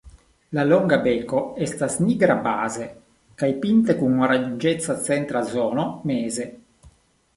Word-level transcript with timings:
La 0.57 0.61
longa 0.69 0.97
beko 1.07 1.41
estas 1.65 1.97
nigra 2.05 2.37
baze 2.49 2.87
kaj 3.43 3.51
pinte 3.67 3.97
kun 4.03 4.17
oranĝeca 4.29 4.97
centra 5.11 5.45
zono 5.55 5.85
meze. 6.13 6.53